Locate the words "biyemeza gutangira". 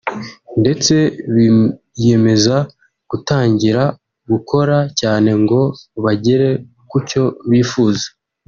1.33-3.83